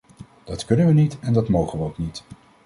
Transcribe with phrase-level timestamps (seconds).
[0.43, 2.23] Dat kunnen we niet en dat mogen we ook niet.